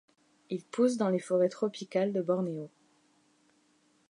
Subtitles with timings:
[0.49, 2.71] Il pousse dans les forêts tropicales de Bornéo.